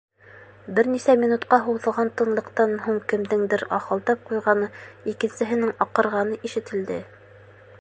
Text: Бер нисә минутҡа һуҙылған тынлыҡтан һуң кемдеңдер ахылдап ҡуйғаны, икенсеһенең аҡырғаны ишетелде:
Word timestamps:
Бер 0.77 0.87
нисә 0.93 1.13
минутҡа 1.23 1.59
һуҙылған 1.65 2.09
тынлыҡтан 2.21 2.73
һуң 2.85 2.97
кемдеңдер 3.13 3.65
ахылдап 3.79 4.25
ҡуйғаны, 4.31 4.71
икенсеһенең 5.13 5.77
аҡырғаны 5.87 6.41
ишетелде: 6.51 6.99